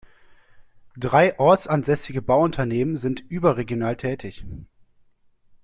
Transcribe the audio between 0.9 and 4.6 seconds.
Drei ortsansässige Bauunternehmen sind überregional tätig.